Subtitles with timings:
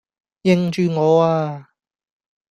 [0.41, 1.67] 認住我呀!